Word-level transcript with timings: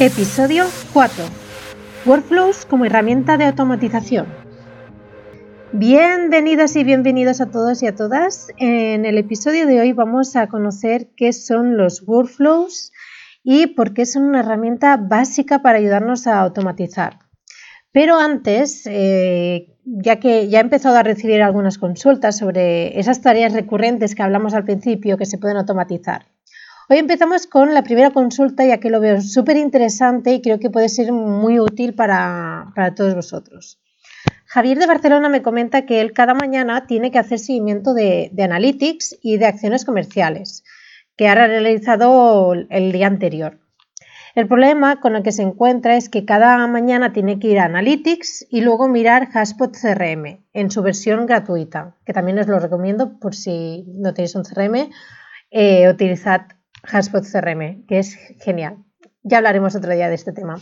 Episodio 0.00 0.64
4. 0.92 1.24
Workflows 2.06 2.66
como 2.66 2.84
herramienta 2.84 3.36
de 3.36 3.46
automatización. 3.46 4.28
Bienvenidas 5.72 6.76
y 6.76 6.84
bienvenidos 6.84 7.40
a 7.40 7.50
todos 7.50 7.82
y 7.82 7.88
a 7.88 7.96
todas. 7.96 8.46
En 8.58 9.04
el 9.06 9.18
episodio 9.18 9.66
de 9.66 9.80
hoy 9.80 9.92
vamos 9.92 10.36
a 10.36 10.46
conocer 10.46 11.08
qué 11.16 11.32
son 11.32 11.76
los 11.76 12.06
workflows 12.06 12.92
y 13.42 13.66
por 13.74 13.92
qué 13.92 14.06
son 14.06 14.22
una 14.22 14.38
herramienta 14.38 14.96
básica 14.96 15.62
para 15.62 15.78
ayudarnos 15.78 16.28
a 16.28 16.38
automatizar. 16.38 17.18
Pero 17.90 18.20
antes, 18.20 18.86
eh, 18.86 19.74
ya 19.84 20.20
que 20.20 20.48
ya 20.48 20.58
he 20.58 20.62
empezado 20.62 20.96
a 20.96 21.02
recibir 21.02 21.42
algunas 21.42 21.76
consultas 21.76 22.38
sobre 22.38 23.00
esas 23.00 23.20
tareas 23.20 23.52
recurrentes 23.52 24.14
que 24.14 24.22
hablamos 24.22 24.54
al 24.54 24.62
principio 24.62 25.16
que 25.16 25.26
se 25.26 25.38
pueden 25.38 25.56
automatizar. 25.56 26.26
Hoy 26.90 26.96
empezamos 26.96 27.46
con 27.46 27.74
la 27.74 27.82
primera 27.82 28.12
consulta, 28.12 28.64
ya 28.64 28.80
que 28.80 28.88
lo 28.88 28.98
veo 28.98 29.20
súper 29.20 29.58
interesante 29.58 30.32
y 30.32 30.40
creo 30.40 30.58
que 30.58 30.70
puede 30.70 30.88
ser 30.88 31.12
muy 31.12 31.60
útil 31.60 31.92
para, 31.92 32.72
todos 32.96 33.14
vosotros. 33.14 33.78
Javier 34.46 34.78
de 34.78 34.86
Barcelona 34.86 35.28
me 35.28 35.42
comenta 35.42 35.84
que 35.84 36.00
él 36.00 36.14
cada 36.14 36.32
mañana 36.32 36.86
tiene 36.86 37.10
que 37.10 37.18
hacer 37.18 37.40
seguimiento 37.40 37.92
de, 37.92 38.32
analytics 38.38 39.18
y 39.20 39.36
de 39.36 39.44
acciones 39.44 39.84
comerciales 39.84 40.64
que 41.14 41.28
ha 41.28 41.34
realizado 41.34 42.54
el 42.54 42.92
día 42.92 43.06
anterior. 43.06 43.58
El 44.34 44.48
problema 44.48 44.98
con 44.98 45.14
el 45.14 45.22
que 45.22 45.32
se 45.32 45.42
encuentra 45.42 45.94
es 45.94 46.08
que 46.08 46.24
cada 46.24 46.66
mañana 46.68 47.12
tiene 47.12 47.38
que 47.38 47.48
ir 47.48 47.58
a 47.58 47.66
Analytics 47.66 48.46
y 48.48 48.62
luego 48.62 48.88
mirar 48.88 49.28
Haspot 49.34 49.76
CRM 49.76 50.42
en 50.54 50.70
su 50.70 50.80
versión 50.80 51.26
gratuita, 51.26 51.96
que 52.06 52.14
también 52.14 52.38
os 52.38 52.46
lo 52.46 52.58
recomiendo 52.58 53.18
por 53.18 53.34
si 53.34 53.84
no 53.88 54.14
tenéis 54.14 54.36
un 54.36 54.44
CRM, 54.44 54.88
eh, 55.50 55.90
utilizad 55.90 56.42
Haspot 56.82 57.24
CRM, 57.24 57.86
que 57.86 57.98
es 57.98 58.16
genial. 58.40 58.84
Ya 59.22 59.38
hablaremos 59.38 59.74
otro 59.74 59.92
día 59.92 60.08
de 60.08 60.14
este 60.14 60.32
tema. 60.32 60.56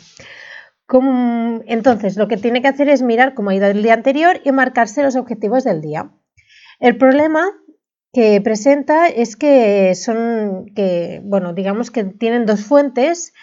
entonces, 1.66 2.16
lo 2.16 2.29
que 2.29 2.37
tiene 2.37 2.62
que 2.62 2.69
hacer 2.69 2.88
es 2.88 3.02
mirar 3.02 3.35
cómo 3.35 3.51
ha 3.51 3.54
ido 3.54 3.66
el 3.66 3.82
día 3.82 3.95
anterior 3.95 4.41
y 4.45 4.52
marcarse 4.52 5.02
los 5.02 5.16
objetivos 5.16 5.65
del 5.65 5.80
día. 5.80 6.10
El 6.80 6.96
problema 6.96 7.45
que 8.13 8.41
presenta 8.41 9.09
es 9.09 9.37
que 9.37 9.95
son, 9.95 10.66
que, 10.74 11.21
bueno, 11.24 11.52
digamos 11.52 11.91
que 11.91 12.04
tienen 12.04 12.46
dos 12.46 12.65
fuentes 12.65 13.35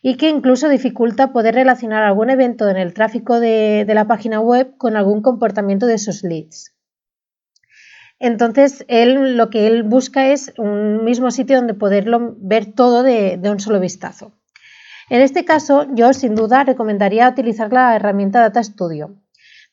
y 0.00 0.16
que 0.16 0.28
incluso 0.28 0.68
dificulta 0.68 1.32
poder 1.32 1.54
relacionar 1.54 2.02
algún 2.02 2.30
evento 2.30 2.68
en 2.68 2.76
el 2.76 2.94
tráfico 2.94 3.40
de, 3.40 3.84
de 3.86 3.94
la 3.94 4.06
página 4.06 4.40
web 4.40 4.76
con 4.78 4.96
algún 4.96 5.22
comportamiento 5.22 5.86
de 5.86 5.98
sus 5.98 6.24
leads. 6.24 6.74
Entonces, 8.22 8.84
él 8.86 9.36
lo 9.36 9.50
que 9.50 9.66
él 9.66 9.82
busca 9.82 10.28
es 10.28 10.54
un 10.56 11.04
mismo 11.04 11.32
sitio 11.32 11.56
donde 11.56 11.74
poderlo 11.74 12.36
ver 12.38 12.66
todo 12.72 13.02
de, 13.02 13.40
un 13.42 13.58
solo 13.58 13.80
vistazo. 13.80 14.30
En 15.10 15.20
este 15.20 15.44
caso, 15.44 15.88
yo 15.92 16.12
sin 16.12 16.36
duda 16.36 16.62
recomendaría 16.62 17.28
utilizar 17.28 17.72
la 17.72 17.96
herramienta 17.96 18.38
Data 18.38 18.62
Studio. 18.62 19.16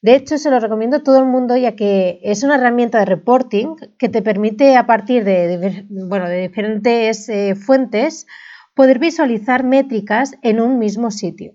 De 0.02 0.16
hecho, 0.16 0.40
se 0.40 0.50
lo 0.50 0.60
recomiendo 0.60 0.98
a 0.98 1.04
todo 1.04 1.20
el 1.20 1.26
mundo 1.26 1.58
ya 1.58 1.76
que 1.76 2.22
es 2.24 2.42
una 2.42 2.56
herramienta 2.56 2.98
de 2.98 3.06
reporting 3.06 3.76
que 4.00 4.10
te 4.10 4.24
permite 4.24 4.78
a 4.78 4.88
partir 4.88 5.24
de, 5.26 5.86
diferentes 6.42 7.30
eh, 7.30 7.54
fuentes 7.54 8.26
poder 8.74 8.98
visualizar 8.98 9.64
métricas 9.64 10.34
en 10.42 10.60
un 10.60 10.80
mismo 10.80 11.12
sitio. 11.12 11.54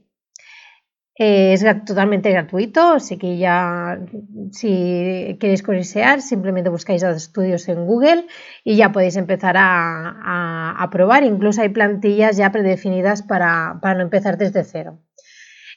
Eh, 1.17 1.53
es 1.53 1.65
totalmente 1.84 2.33
gratuito, 2.33 2.95
así 2.95 3.17
que 3.19 3.39
ya 3.39 4.01
si 4.51 5.37
queréis 5.39 5.62
curiosear, 5.62 6.20
simplemente 6.20 6.70
buscáis 6.70 7.05
los 7.05 7.17
estudios 7.17 7.69
en 7.69 7.87
Google 7.87 8.27
y 8.65 8.75
ya 8.77 8.91
podéis 8.91 9.17
empezar 9.17 9.55
a, 9.57 10.89
probar. 10.91 11.23
Incluso 11.23 11.62
hay 11.62 11.69
plantillas 11.69 12.37
ya 12.37 12.51
predefinidas 12.51 13.23
para, 13.23 13.79
no 13.83 14.01
empezar 14.01 14.39
desde 14.39 14.65
cero. 14.65 14.98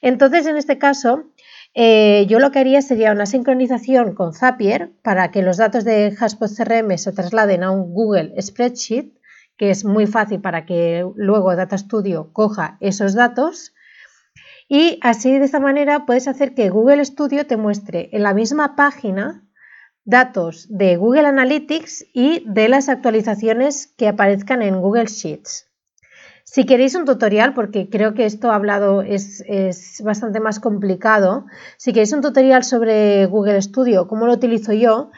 Entonces, 0.02 0.48
en 0.48 0.58
este 0.58 0.80
caso, 0.80 1.32
eh, 1.76 2.26
yo 2.28 2.40
lo 2.40 2.52
que 2.52 2.60
haría 2.60 2.82
sería 2.82 3.12
una 3.12 3.26
sincronización 3.28 4.16
con 4.16 4.34
Zapier 4.34 4.92
para 5.04 5.30
que 5.30 5.44
los 5.44 5.58
datos 5.58 5.86
de 5.86 6.16
Haspot 6.20 6.50
CRM 6.50 6.98
se 6.98 7.12
trasladen 7.12 7.64
a 7.64 7.72
un 7.72 7.94
Google 7.94 8.34
Spreadsheet, 8.42 9.14
que 9.56 9.70
es 9.70 9.86
muy 9.86 10.08
fácil 10.08 10.42
para 10.42 10.66
que 10.66 11.06
luego 11.16 11.56
Data 11.56 11.78
Studio 11.78 12.32
coja 12.34 12.78
esos 12.80 13.14
datos 13.14 13.74
y 14.68 15.00
así 15.02 15.38
de 15.38 15.46
esta 15.46 15.60
manera 15.60 16.06
puedes 16.06 16.28
hacer 16.28 16.54
que 16.54 16.70
Google 16.70 17.04
Studio 17.06 17.48
te 17.48 17.58
muestre 17.58 18.10
en 18.12 18.24
la 18.24 18.34
misma 18.34 18.76
página 18.76 19.44
datos 20.04 20.68
de 20.70 20.96
Google 20.96 21.28
Analytics 21.28 22.06
y 22.14 22.44
de 22.46 22.70
las 22.70 22.88
actualizaciones 22.90 23.88
que 23.98 24.08
aparezcan 24.08 24.62
en 24.62 24.80
Google 24.80 25.06
Sheets. 25.06 25.68
Si 26.46 26.66
queréis 26.66 26.96
un 26.96 27.04
tutorial, 27.04 27.54
porque 27.54 27.90
creo 27.90 28.14
que 28.14 28.26
esto 28.26 28.54
hablado 28.54 29.02
es, 29.02 29.44
es, 29.48 30.02
bastante 30.02 30.40
más 30.40 30.62
complicado, 30.62 31.46
si 31.76 31.92
queréis 31.92 32.14
un 32.14 32.22
tutorial 32.22 32.64
sobre 32.64 33.26
Google 33.26 33.62
Studio, 33.62 34.08
cómo 34.08 34.28
lo 34.28 34.34
utilizo 34.34 34.72
yo, 34.72 35.12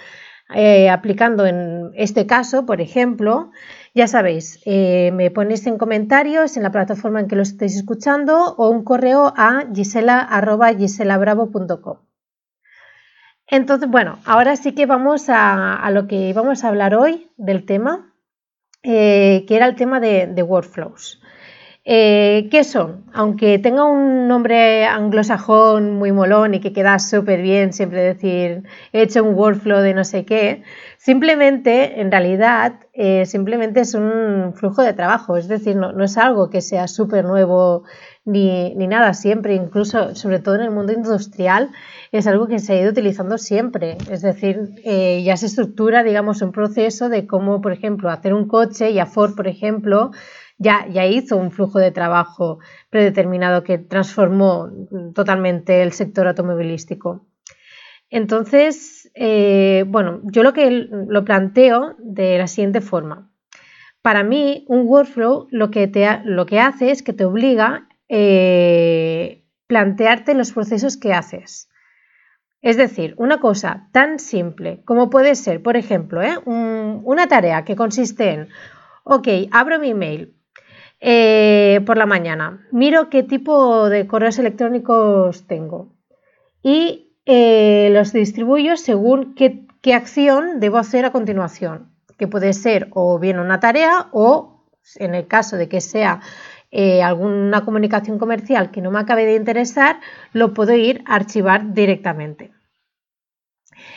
eh, 0.55 0.89
aplicando 0.89 1.45
en 1.45 1.91
este 1.93 2.25
caso, 2.25 2.65
por 2.65 2.81
ejemplo, 2.81 3.51
ya 3.93 4.07
sabéis, 4.07 4.61
eh, 4.65 5.11
me 5.13 5.29
ponéis 5.31 5.65
en 5.67 5.77
comentarios 5.77 6.57
en 6.57 6.63
la 6.63 6.71
plataforma 6.71 7.19
en 7.19 7.27
que 7.27 7.35
lo 7.35 7.41
estéis 7.41 7.75
escuchando 7.75 8.55
o 8.57 8.69
un 8.69 8.83
correo 8.83 9.33
a 9.35 9.65
gisela.giselabravo.com. 9.73 11.97
Entonces, 13.47 13.89
bueno, 13.89 14.19
ahora 14.25 14.55
sí 14.55 14.73
que 14.73 14.85
vamos 14.85 15.25
a, 15.27 15.89
lo 15.91 16.07
que 16.07 16.31
vamos 16.33 16.63
a 16.63 16.67
hablar 16.67 16.93
hoy 16.93 17.31
del 17.35 17.65
tema, 17.65 18.13
eh, 18.83 19.43
que 19.47 19.55
era 19.55 19.65
el 19.65 19.75
tema 19.75 19.99
de 19.99 20.43
workflows. 20.43 21.19
Eh, 21.91 22.49
¿Qué 22.51 22.63
son? 22.63 23.05
Aunque 23.13 23.57
tenga 23.57 23.83
un 23.83 24.27
nombre 24.27 24.85
anglosajón 24.85 25.95
muy 25.95 26.11
molón 26.11 26.53
y 26.53 26.59
que 26.59 26.71
queda 26.71 26.99
súper 26.99 27.41
bien 27.41 27.73
siempre 27.73 28.03
decir 28.03 28.61
he 28.93 29.01
hecho 29.01 29.23
un 29.23 29.33
workflow 29.33 29.81
de 29.81 29.95
no 29.95 30.03
sé 30.03 30.23
qué, 30.23 30.61
simplemente, 30.99 31.99
en 31.99 32.11
realidad, 32.11 32.73
eh, 32.93 33.25
simplemente 33.25 33.79
es 33.79 33.95
un 33.95 34.53
flujo 34.53 34.83
de 34.83 34.93
trabajo, 34.93 35.35
es 35.35 35.47
decir, 35.47 35.77
no, 35.77 36.03
es 36.03 36.15
algo 36.19 36.51
que 36.51 36.61
sea 36.61 36.87
súper 36.87 37.25
nuevo 37.25 37.85
ni, 38.23 38.75
nada, 38.75 39.15
siempre, 39.15 39.55
incluso, 39.55 40.13
sobre 40.13 40.37
todo 40.37 40.53
en 40.53 40.61
el 40.61 40.69
mundo 40.69 40.93
industrial, 40.93 41.71
es 42.11 42.27
algo 42.27 42.45
que 42.45 42.59
se 42.59 42.73
ha 42.73 42.81
ido 42.81 42.91
utilizando 42.91 43.39
siempre, 43.39 43.97
es 44.11 44.21
decir, 44.21 44.75
eh, 44.83 45.23
ya 45.23 45.35
se 45.37 45.47
estructura, 45.47 46.03
digamos, 46.03 46.43
un 46.43 46.51
proceso 46.51 47.09
de 47.09 47.25
cómo, 47.25 47.61
por 47.61 47.71
ejemplo, 47.71 48.11
hacer 48.11 48.35
un 48.35 48.47
coche 48.47 48.91
y 48.91 48.99
a 48.99 49.07
Ford, 49.07 49.33
por 49.35 49.47
ejemplo, 49.47 50.11
ya, 50.59 50.85
hizo 51.07 51.37
un 51.37 51.51
flujo 51.51 51.79
de 51.79 51.91
trabajo 51.91 52.59
predeterminado 52.89 53.63
que 53.63 53.77
transformó 53.77 54.69
totalmente 55.15 55.81
el 55.81 55.93
sector 55.93 56.27
automovilístico. 56.27 57.25
Entonces, 58.09 59.09
eh, 59.15 59.85
bueno, 59.87 60.21
yo 60.25 60.43
lo 60.43 60.53
que 60.53 60.69
lo 60.69 61.23
planteo 61.23 61.95
de 61.99 62.37
la 62.37 62.47
siguiente 62.47 62.81
forma. 62.81 63.31
Para 64.01 64.23
mí, 64.23 64.65
un 64.67 64.85
workflow 64.85 65.47
lo 65.51 65.71
que, 65.71 65.87
te, 65.87 66.07
lo 66.25 66.45
que 66.45 66.59
hace 66.59 66.91
es 66.91 67.03
que 67.03 67.13
te 67.13 67.25
obliga 67.25 67.67
a 67.67 67.87
eh, 68.09 69.45
plantearte 69.67 70.33
los 70.33 70.51
procesos 70.51 70.97
que 70.97 71.13
haces. 71.13 71.69
Es 72.61 72.75
decir, 72.75 73.13
una 73.17 73.39
cosa 73.39 73.87
tan 73.93 74.19
simple 74.19 74.81
como 74.83 75.09
puede 75.09 75.35
ser, 75.35 75.61
por 75.63 75.77
ejemplo, 75.77 76.21
¿eh? 76.21 76.37
una 76.45 77.27
tarea 77.27 77.63
que 77.63 77.77
consiste 77.77 78.31
en, 78.31 78.49
ok, 79.03 79.27
abro 79.51 79.79
mi 79.79 79.91
email, 79.91 80.35
eh, 80.99 81.81
por 81.85 81.97
la 81.97 82.05
mañana. 82.05 82.67
Miro 82.71 83.09
qué 83.09 83.23
tipo 83.23 83.89
de 83.89 84.07
correos 84.07 84.37
electrónicos 84.39 85.47
tengo 85.47 85.93
y 86.61 87.13
eh, 87.25 87.89
los 87.91 88.11
distribuyo 88.11 88.75
según 88.75 89.33
qué, 89.35 89.65
acción 89.93 90.59
debo 90.59 90.77
hacer 90.77 91.05
a 91.05 91.11
continuación, 91.11 91.91
que 92.17 92.27
puede 92.27 92.53
ser 92.53 92.89
o 92.91 93.17
bien 93.17 93.39
una 93.39 93.59
tarea 93.59 94.07
o, 94.11 94.65
en 94.97 95.15
el 95.15 95.25
caso 95.25 95.55
de 95.55 95.69
que 95.69 95.81
sea 95.81 96.19
eh, 96.69 97.01
alguna 97.01 97.65
comunicación 97.65 98.19
comercial 98.19 98.69
que 98.69 98.81
no 98.81 98.91
me 98.91 98.99
acabe 98.99 99.25
de 99.25 99.35
interesar, 99.35 99.99
lo 100.33 100.53
puedo 100.53 100.75
ir 100.75 101.01
a 101.05 101.15
archivar 101.15 101.73
directamente. 101.73 102.51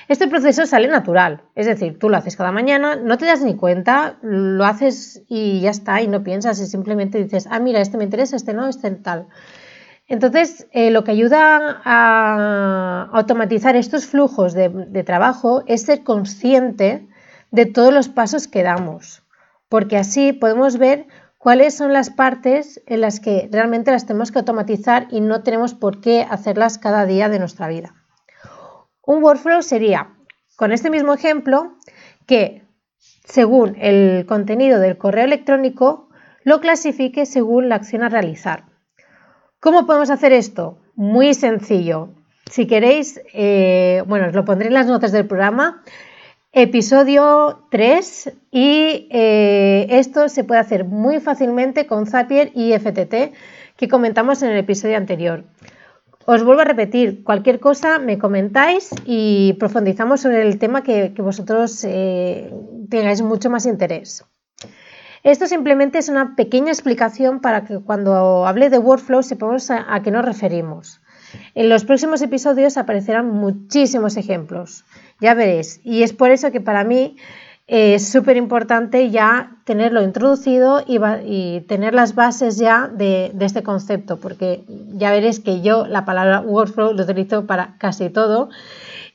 Este 0.09 0.29
proceso 0.29 0.67
sale 0.67 0.89
natural, 0.89 1.43
es 1.55 1.67
decir, 1.67 1.99
tú 1.99 2.09
lo 2.09 2.17
haces 2.17 2.37
cada 2.37 2.53
mañana, 2.53 2.97
no 2.97 3.19
te 3.19 3.27
das 3.27 3.43
ni 3.43 3.57
cuenta, 3.57 4.19
lo 4.23 4.65
haces 4.65 5.23
y 5.29 5.61
ya 5.61 5.71
está, 5.71 6.03
y 6.03 6.09
no 6.09 6.25
piensas 6.25 6.61
y 6.61 6.67
simplemente 6.67 7.23
dices, 7.23 7.47
ah, 7.51 7.61
mira, 7.61 7.81
este 7.81 7.99
me 7.99 8.05
interesa, 8.05 8.37
este 8.37 8.53
no, 8.53 8.69
este 8.69 8.91
tal. 8.91 9.29
Entonces, 10.09 10.67
eh, 10.73 10.91
lo 10.91 11.05
que 11.05 11.13
ayuda 11.13 11.81
a 11.85 13.09
automatizar 13.13 13.77
estos 13.77 14.07
flujos 14.07 14.53
de, 14.53 14.69
de 14.69 15.05
trabajo 15.05 15.63
es 15.67 15.83
ser 15.83 16.03
consciente 16.03 17.09
de 17.51 17.67
todos 17.67 17.95
los 17.95 18.09
pasos 18.09 18.49
que 18.49 18.63
damos, 18.63 19.23
porque 19.69 19.97
así 19.97 20.33
podemos 20.33 20.79
ver 20.79 21.07
cuáles 21.39 21.77
son 21.77 21.93
las 21.93 22.11
partes 22.11 22.83
en 22.87 23.01
las 23.01 23.21
que 23.21 23.49
realmente 23.53 23.91
las 23.93 24.07
tenemos 24.07 24.33
que 24.33 24.41
automatizar 24.41 25.07
y 25.11 25.21
no 25.21 25.43
tenemos 25.43 25.75
por 25.75 26.01
qué 26.01 26.27
hacerlas 26.29 26.79
cada 26.79 27.07
día 27.07 27.29
de 27.29 27.39
nuestra 27.39 27.69
vida. 27.69 28.02
Un 29.05 29.23
workflow 29.23 29.63
sería, 29.63 30.15
con 30.57 30.71
este 30.73 30.91
mismo 30.91 31.13
ejemplo, 31.13 31.77
que 32.27 32.63
según 33.25 33.77
el 33.81 34.27
contenido 34.27 34.79
del 34.79 34.97
correo 34.97 35.25
electrónico 35.25 36.09
lo 36.45 36.61
clasifique 36.61 37.27
según 37.27 37.69
la 37.69 37.77
acción 37.77 38.03
a 38.03 38.09
realizar. 38.09 38.65
¿Cómo 39.61 39.87
podemos 39.87 40.11
hacer 40.11 40.33
esto? 40.33 40.79
Muy 40.95 41.35
sencillo. 41.35 42.11
Si 42.51 42.67
queréis, 42.67 43.21
eh, 43.33 44.03
bueno, 44.07 44.27
os 44.27 44.35
lo 44.35 44.45
pondré 44.45 44.69
en 44.69 44.75
las 44.75 44.87
notas 44.87 45.13
del 45.13 45.27
programa, 45.27 45.83
episodio 46.53 47.67
3 47.71 48.33
y 48.51 49.09
eh, 49.11 49.87
esto 49.91 50.29
se 50.29 50.45
puede 50.45 50.61
hacer 50.61 50.85
muy 50.85 51.19
fácilmente 51.21 51.87
con 51.87 52.07
Zapier 52.07 52.51
y 52.55 52.73
FTT 52.73 53.35
que 53.77 53.89
comentamos 53.89 54.43
en 54.43 54.51
el 54.51 54.59
episodio 54.59 54.97
anterior. 54.97 55.45
Os 56.25 56.45
vuelvo 56.45 56.63
a 56.63 56.65
repetir, 56.65 57.25
cualquier 57.25 57.59
cosa 57.59 57.99
me 57.99 58.19
comentáis 58.19 58.91
y 59.05 59.55
profundizamos 59.55 60.21
sobre 60.21 60.43
el 60.43 60.59
tema 60.59 60.83
que, 60.83 61.13
vosotros 61.19 61.83
eh, 61.85 62.53
tengáis 62.89 63.23
mucho 63.23 63.51
más 63.51 63.67
interés. 63.67 64.25
Esto 65.25 65.47
simplemente 65.47 65.99
es 65.99 66.09
una 66.09 66.35
pequeña 66.37 66.71
explicación 66.71 67.41
para 67.41 67.65
que 67.65 67.81
cuando 67.81 68.47
hable 68.47 68.71
de 68.71 68.79
workflow 68.79 69.23
sepamos 69.23 69.71
a, 69.71 69.93
a 69.93 70.03
qué 70.03 70.11
nos 70.11 70.25
referimos. 70.25 71.01
En 71.55 71.69
los 71.69 71.85
próximos 71.85 72.23
episodios 72.23 72.77
aparecerán 72.77 73.29
muchísimos 73.29 74.17
ejemplos, 74.17 74.85
ya 75.21 75.35
veréis. 75.35 75.81
Y 75.83 76.03
es 76.03 76.13
por 76.13 76.31
eso 76.31 76.53
que 76.53 76.61
para 76.61 76.85
mí 76.85 77.17
es 77.67 78.11
súper 78.11 78.37
importante 78.37 79.11
ya 79.11 79.57
tenerlo 79.65 80.03
introducido 80.03 80.83
y, 80.87 81.61
tener 81.69 81.95
las 81.95 82.15
bases 82.15 82.59
ya 82.59 82.89
de, 82.89 83.33
este 83.41 83.63
concepto, 83.63 84.19
porque 84.19 84.65
ya 84.95 85.11
veréis 85.11 85.41
que 85.41 85.63
yo 85.63 85.87
la 85.87 86.05
palabra 86.05 86.41
workflow 86.41 86.93
lo 86.93 87.03
utilizo 87.05 87.47
para 87.47 87.77
casi 87.79 88.11
todo 88.11 88.51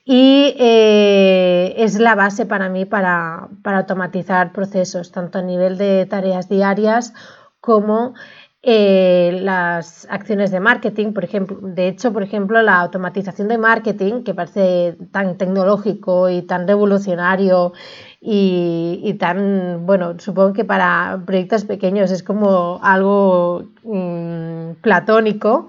y 0.05 0.55
eh, 0.57 1.73
es 1.77 1.99
la 1.99 2.15
base 2.15 2.45
para 2.45 2.69
mí 2.69 2.85
para, 2.85 3.49
automatizar 3.63 4.53
procesos, 4.53 5.11
tanto 5.11 5.39
a 5.39 5.41
nivel 5.41 5.77
de 5.77 6.05
tareas 6.05 6.47
diarias 6.47 7.13
como 7.59 8.13
eh, 8.63 9.39
las 9.44 10.07
acciones 10.09 10.51
de 10.51 10.59
marketing, 10.59 11.13
por 11.13 11.24
ejemplo, 11.24 11.57
de 11.62 11.88
hecho, 11.88 12.12
por 12.12 12.24
ejemplo, 12.24 12.62
la 12.63 12.80
automatización 12.80 13.48
de 13.48 13.57
marketing, 13.57 14.24
que 14.24 14.33
parece 14.33 14.98
tan 15.12 15.38
tecnológico 15.38 16.30
y 16.30 16.42
tan 16.42 16.68
revolucionario 16.68 17.74
y, 18.19 19.15
tan, 19.19 19.86
bueno, 19.86 20.19
supongo 20.19 20.54
que 20.54 20.65
para 20.65 21.21
proyectos 21.25 21.65
pequeños 21.65 22.12
es 22.12 22.24
como 22.24 22.80
algo 22.81 23.69
mm, 23.83 24.81
platónico. 24.81 25.68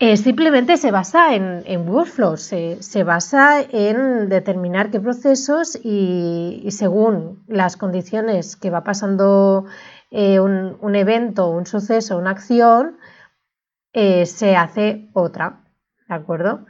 Eh, 0.00 0.16
simplemente 0.16 0.76
se 0.76 0.92
basa 0.92 1.34
en, 1.34 1.64
en 1.66 1.88
workflows, 1.88 2.40
se, 2.42 3.02
basa 3.02 3.60
en 3.60 4.28
determinar 4.28 4.92
qué 4.92 5.00
procesos 5.00 5.76
y, 5.82 6.68
según 6.70 7.42
las 7.48 7.76
condiciones 7.76 8.54
que 8.54 8.70
va 8.70 8.84
pasando 8.84 9.64
eh, 10.10 10.40
un, 10.40 10.94
evento, 10.94 11.50
un 11.50 11.66
suceso, 11.66 12.18
una 12.18 12.30
acción, 12.30 12.98
eh, 13.92 14.26
se 14.26 14.56
hace 14.56 15.08
otra, 15.12 15.64
¿de 16.08 16.14
acuerdo? 16.14 16.66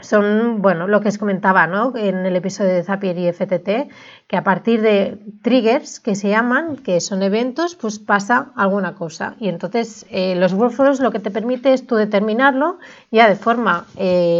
son, 0.00 0.60
bueno, 0.60 0.88
lo 0.88 1.00
que 1.00 1.08
os 1.08 1.18
comentaba 1.18 1.68
¿no? 1.68 1.96
en 1.96 2.26
el 2.26 2.34
episodio 2.34 2.72
de 2.72 2.82
Zapier 2.82 3.16
y 3.16 3.32
FTT, 3.32 3.90
que 4.26 4.36
a 4.36 4.42
partir 4.42 4.82
de 4.82 5.20
triggers 5.42 6.00
que 6.00 6.16
se 6.16 6.28
llaman, 6.28 6.76
que 6.76 7.00
son 7.00 7.22
eventos, 7.22 7.76
pues 7.76 8.00
pasa 8.00 8.52
alguna 8.56 8.96
cosa. 8.96 9.36
Y 9.38 9.48
entonces 9.48 10.04
eh, 10.10 10.34
los 10.34 10.52
workflows 10.52 10.98
lo 10.98 11.12
que 11.12 11.20
te 11.20 11.30
permite 11.30 11.72
es 11.72 11.86
tú 11.86 11.94
determinarlo 11.94 12.78
ya 13.12 13.28
de 13.28 13.36
forma 13.36 13.86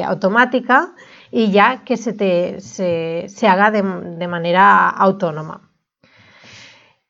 automática 0.05 0.93
y 1.31 1.51
ya 1.51 1.83
que 1.85 1.97
se, 1.97 2.13
te, 2.13 2.61
se, 2.61 3.49
haga 3.49 3.73
de, 3.73 3.83
manera 3.83 4.89
autónoma. 4.89 5.74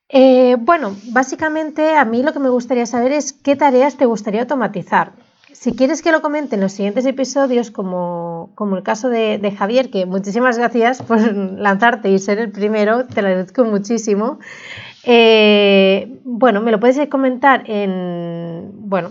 Eh, 0.09 0.57
bueno, 0.59 0.95
básicamente 1.11 1.95
a 1.95 2.05
mí 2.05 2.21
lo 2.21 2.33
que 2.33 2.39
me 2.39 2.49
gustaría 2.49 2.85
saber 2.85 3.11
es 3.11 3.33
qué 3.33 3.55
tareas 3.55 3.97
te 3.97 4.05
gustaría 4.05 4.41
automatizar. 4.41 5.13
Si 5.51 5.75
quieres 5.75 6.03
que 6.03 6.11
lo 6.11 6.21
comente 6.21 6.55
en 6.55 6.61
los 6.61 6.73
siguientes 6.73 7.05
episodios, 7.05 7.71
como, 7.71 8.51
el 8.75 8.83
caso 8.83 9.09
de, 9.09 9.55
Javier, 9.57 9.89
que 9.89 10.05
muchísimas 10.05 10.57
gracias 10.57 11.01
por 11.01 11.19
lanzarte 11.35 12.11
y 12.11 12.19
ser 12.19 12.39
el 12.39 12.51
primero, 12.51 13.05
te 13.05 13.21
lo 13.21 13.29
agradezco 13.29 13.63
muchísimo. 13.63 14.39
Eh, 15.03 16.19
bueno, 16.23 16.61
me 16.61 16.71
lo 16.71 16.79
puedes 16.79 17.07
comentar 17.09 17.63
en. 17.67 18.71
Bueno, 18.73 19.09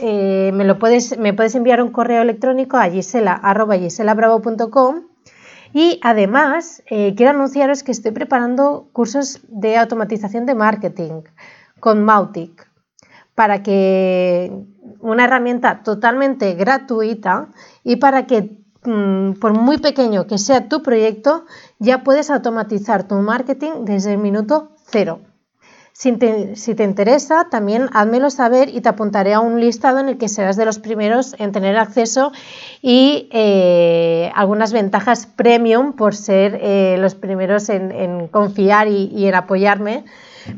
eh, 0.00 0.50
me 0.54 0.64
lo 0.64 0.78
puedes, 0.78 1.18
me 1.18 1.34
puedes 1.34 1.54
enviar 1.54 1.82
un 1.82 1.90
correo 1.90 2.22
electrónico 2.22 2.78
a 2.78 2.88
gisela.giselabravo.com 2.88 5.11
y 5.72 5.98
además 6.02 6.82
eh, 6.86 7.14
quiero 7.16 7.30
anunciaros 7.30 7.82
que 7.82 7.92
estoy 7.92 8.12
preparando 8.12 8.88
cursos 8.92 9.40
de 9.48 9.76
automatización 9.76 10.46
de 10.46 10.54
marketing 10.54 11.22
con 11.80 12.04
Mautic 12.04 12.68
para 13.34 13.62
que 13.62 14.52
una 15.00 15.24
herramienta 15.24 15.82
totalmente 15.82 16.54
gratuita 16.54 17.48
y 17.82 17.96
para 17.96 18.26
que 18.26 18.62
mm, 18.84 19.32
por 19.40 19.54
muy 19.54 19.78
pequeño 19.78 20.26
que 20.26 20.38
sea 20.38 20.68
tu 20.68 20.82
proyecto, 20.82 21.46
ya 21.78 22.02
puedes 22.04 22.30
automatizar 22.30 23.08
tu 23.08 23.14
marketing 23.16 23.84
desde 23.84 24.12
el 24.12 24.18
minuto 24.18 24.72
cero. 24.86 25.20
Si 25.94 26.12
te, 26.16 26.84
interesa, 26.84 27.48
también 27.50 27.88
házmelo 27.92 28.30
saber 28.30 28.68
y 28.70 28.80
te 28.80 28.88
apuntaré 28.88 29.34
a 29.34 29.40
un 29.40 29.60
listado 29.60 29.98
en 29.98 30.08
el 30.08 30.18
que 30.18 30.28
serás 30.28 30.56
de 30.56 30.64
los 30.64 30.78
primeros 30.78 31.36
en 31.38 31.52
tener 31.52 31.76
acceso 31.76 32.32
y 32.80 33.28
eh, 33.30 34.32
algunas 34.34 34.72
ventajas 34.72 35.26
premium 35.26 35.92
por 35.92 36.16
ser 36.16 36.58
eh, 36.60 36.96
los 36.98 37.14
primeros 37.14 37.68
en, 37.68 38.26
confiar 38.28 38.88
y 38.88 39.26
en 39.26 39.34
apoyarme 39.34 40.04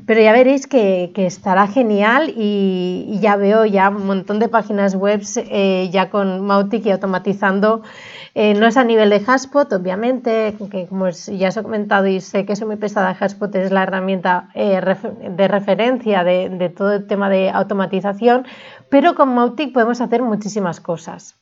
pero 0.06 0.20
ya 0.20 0.32
veréis 0.32 0.66
que, 0.66 1.12
estará 1.16 1.66
genial 1.66 2.32
y, 2.36 3.18
ya 3.20 3.36
veo 3.36 3.64
ya 3.64 3.88
un 3.88 4.06
montón 4.06 4.38
de 4.38 4.48
páginas 4.48 4.94
web 4.94 5.22
eh, 5.36 5.88
ya 5.92 6.10
con 6.10 6.46
Mautic 6.46 6.86
y 6.86 6.90
automatizando. 6.90 7.82
Eh, 8.34 8.54
no 8.54 8.66
es 8.66 8.76
a 8.76 8.84
nivel 8.84 9.10
de 9.10 9.22
Haspot, 9.26 9.72
obviamente, 9.72 10.56
que 10.70 10.86
como 10.86 11.08
ya 11.10 11.48
os 11.48 11.56
he 11.56 11.62
comentado 11.62 12.06
y 12.06 12.20
sé 12.20 12.44
que 12.44 12.54
es 12.54 12.66
muy 12.66 12.76
pesada, 12.76 13.16
Haspot 13.18 13.54
es 13.54 13.70
la 13.70 13.84
herramienta 13.84 14.48
eh, 14.54 14.80
de 15.30 15.48
referencia 15.48 16.24
de 16.24 16.72
todo 16.76 16.94
el 16.94 17.06
tema 17.06 17.28
de 17.28 17.50
automatización, 17.50 18.46
pero 18.90 19.14
con 19.14 19.34
Mautic 19.34 19.72
podemos 19.72 20.00
hacer 20.00 20.22
muchísimas 20.22 20.80
cosas. 20.80 21.36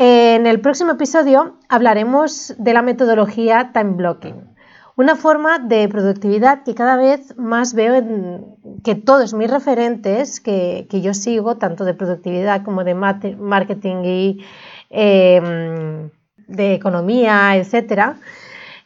En 0.00 0.46
el 0.46 0.60
próximo 0.60 0.92
episodio 0.92 1.56
hablaremos 1.68 2.54
de 2.56 2.72
la 2.72 2.82
metodología 2.82 3.72
time 3.72 3.94
blocking. 3.94 4.57
Una 4.98 5.14
forma 5.14 5.60
de 5.60 5.88
productividad 5.88 6.64
que 6.64 6.74
cada 6.74 6.96
vez 6.96 7.38
más 7.38 7.72
veo 7.72 7.94
en 7.94 8.56
que 8.82 8.96
todos 8.96 9.32
mis 9.32 9.48
referentes 9.48 10.40
que, 10.40 10.88
yo 10.90 11.14
sigo, 11.14 11.56
tanto 11.56 11.84
de 11.84 11.94
productividad 11.94 12.64
como 12.64 12.82
de 12.82 12.94
marketing 12.96 14.02
y 14.04 14.44
em, 14.90 16.10
de 16.48 16.74
economía, 16.74 17.56
etcétera, 17.56 18.16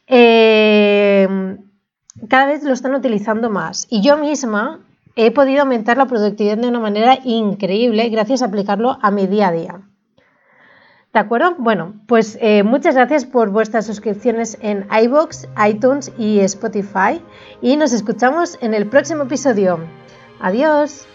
em, 0.07 1.57
cada 2.29 2.45
vez 2.45 2.63
lo 2.63 2.75
están 2.75 2.95
utilizando 2.95 3.49
más. 3.49 3.87
Y 3.89 4.03
yo 4.03 4.19
misma 4.19 4.81
he 5.17 5.31
podido 5.31 5.63
aumentar 5.63 5.97
la 5.97 6.05
productividad 6.05 6.59
de 6.59 6.69
una 6.69 6.81
manera 6.81 7.21
increíble 7.25 8.11
gracias 8.11 8.43
a 8.43 8.47
aplicarlo 8.49 8.99
a 9.01 9.11
mi 9.11 9.27
día 9.27 9.49
a 9.49 9.53
día. 9.53 9.81
¿De 11.13 11.21
acuerdo? 11.21 11.57
Bueno, 11.59 11.95
pues 12.07 12.39
eh, 12.41 12.63
muchas 12.63 12.95
gracias 12.95 13.27
por 13.27 13.51
vuestras 13.51 13.85
suscripciones 13.85 14.57
en 14.63 14.87
iBox, 14.91 15.47
iTunes 15.69 16.11
y 16.17 16.41
Spotify 16.41 17.21
y 17.61 17.77
nos 17.77 17.93
escuchamos 17.93 18.57
en 18.63 18.73
el 18.73 18.87
próximo 18.89 19.25
episodio. 19.25 19.79
Adiós. 20.41 21.07